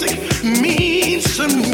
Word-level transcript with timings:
music 0.00 0.44
means 0.44 1.36
to 1.36 1.48
me. 1.48 1.69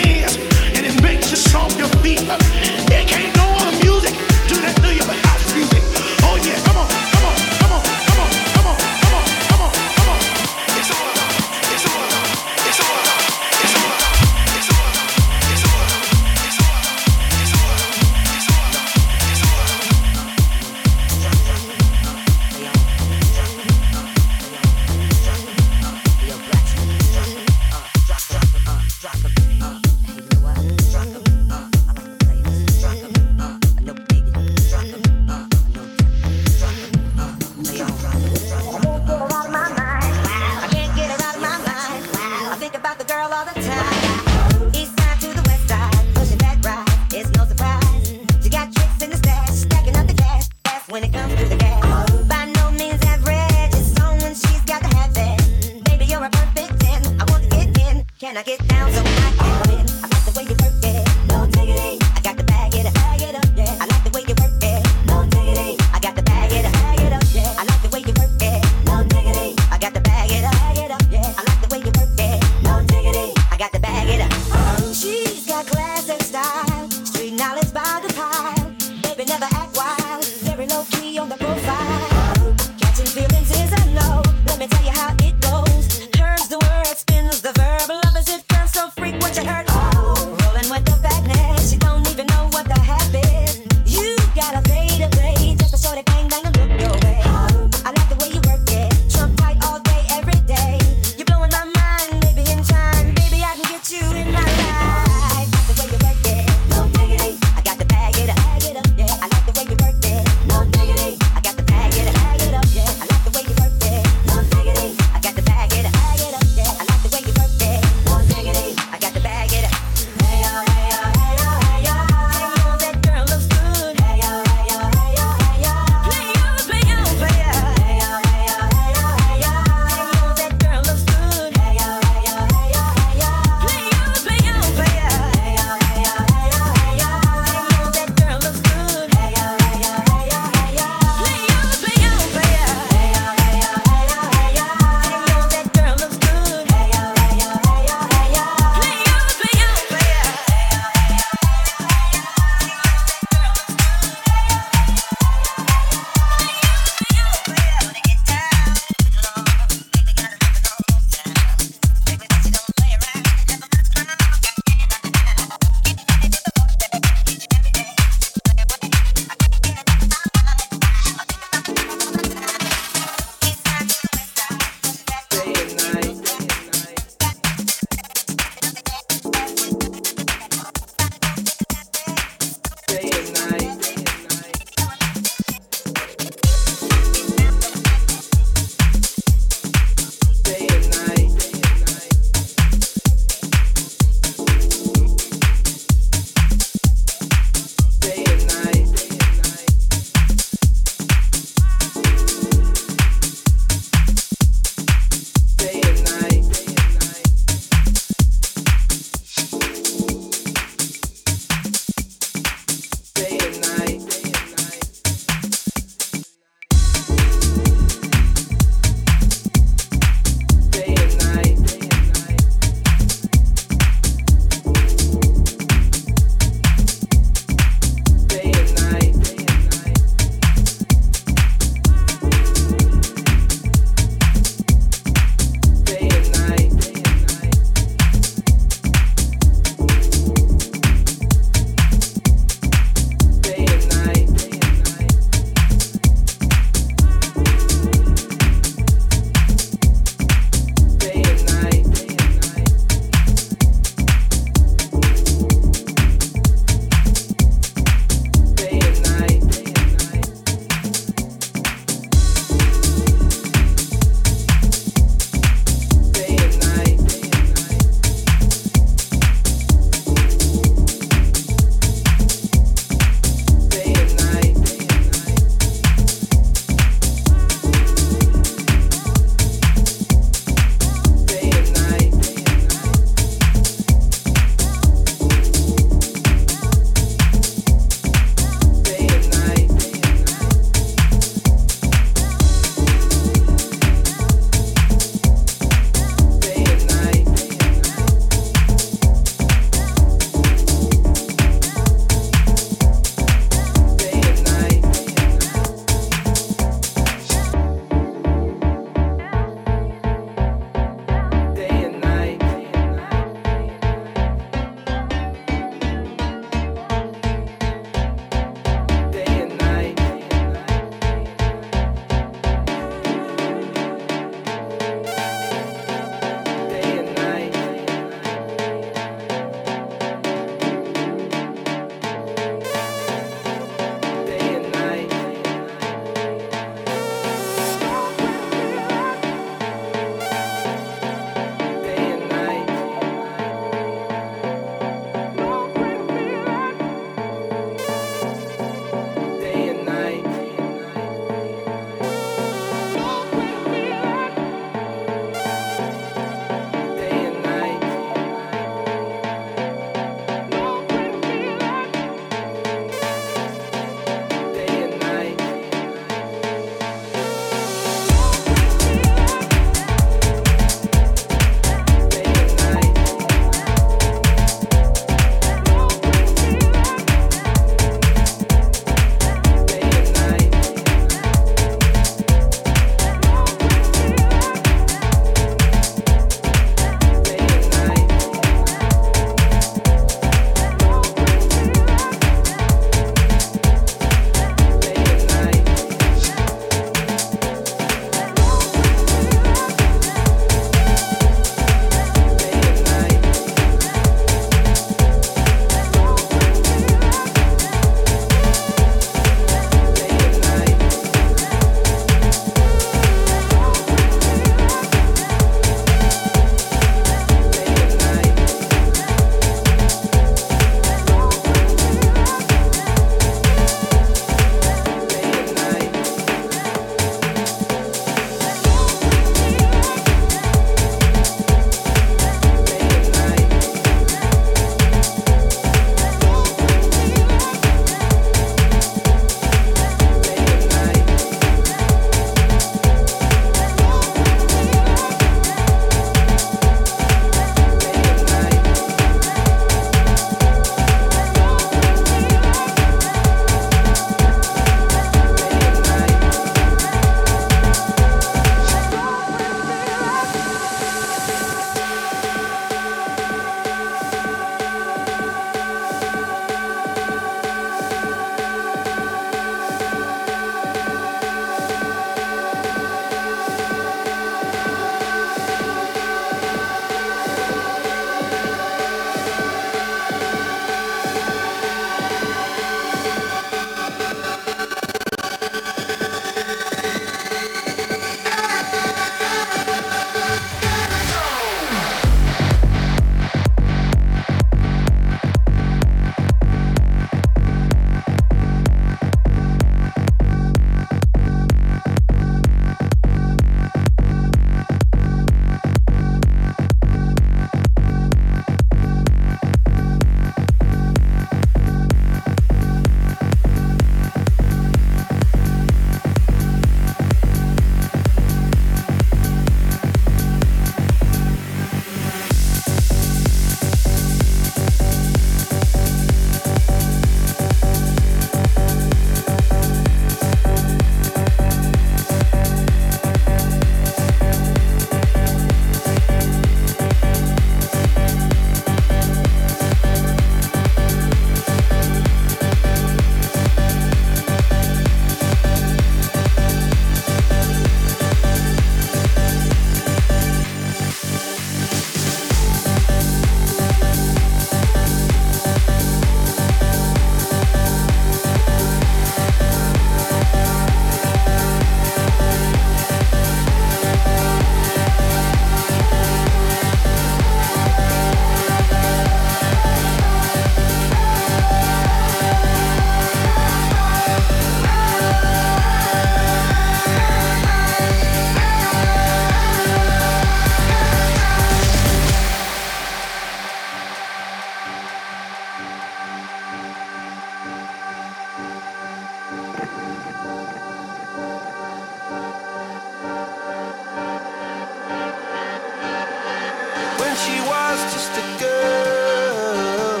She 597.24 597.40
was 597.40 597.78
just 597.94 598.12
a 598.22 598.26
girl, 598.38 600.00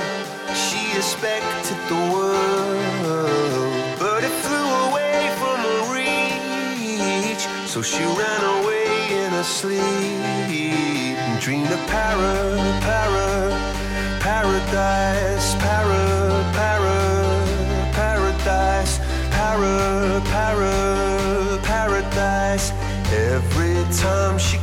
she 0.54 0.82
expected 0.96 1.78
the 1.88 2.00
world. 2.14 3.72
But 3.98 4.22
it 4.22 4.34
flew 4.44 4.68
away 4.86 5.20
from 5.40 5.58
her 5.68 5.80
reach, 5.94 7.44
so 7.66 7.82
she 7.82 8.04
ran 8.04 8.42
away 8.58 8.86
in 9.22 9.30
her 9.32 9.42
sleep 9.42 11.18
and 11.26 11.40
dreamed 11.40 11.72
of 11.72 11.80
para, 11.88 12.34
para, 12.86 13.28
paradise, 14.20 15.54
para, 15.64 16.02
para, 16.58 16.98
paradise, 17.98 18.98
para, 19.34 20.22
para, 20.32 21.58
paradise. 21.62 22.72
Every 23.10 23.82
time 23.96 24.38
she 24.38 24.57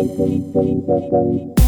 simple, 0.00 0.52
simple. 0.54 1.59